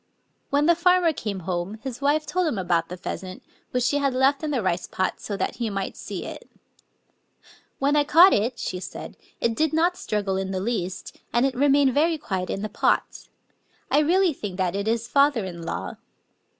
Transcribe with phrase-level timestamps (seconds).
[0.49, 4.15] When the farmer came home his wife told him about the pheasant, which she had
[4.15, 6.49] left in the rice pot, so that he might see it.
[7.77, 11.53] "When I caught it," she said, "it did not struggle in the least; and it
[11.53, 13.27] remained very quiet in the pot.
[13.91, 15.97] I really think that it is father in law."